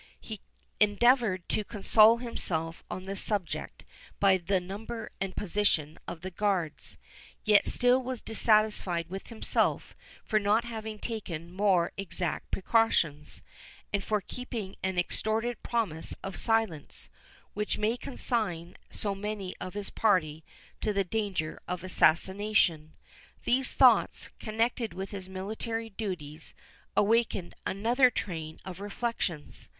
[0.19, 0.41] He
[0.79, 3.85] endeavoured to console himself on this subject
[4.19, 6.97] by the number and position of the guards,
[7.43, 9.95] yet still was dissatisfied with himself
[10.25, 13.43] for not having taken yet more exact precautions,
[13.93, 17.07] and for keeping an extorted promise of silence,
[17.53, 20.43] which might consign so many of his party
[20.81, 22.93] to the danger of assassination.
[23.43, 26.55] These thoughts, connected with his military duties,
[26.97, 29.69] awakened another train of reflections.